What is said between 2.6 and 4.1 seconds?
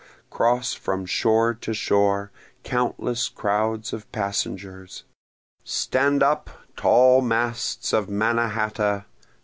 countless crowds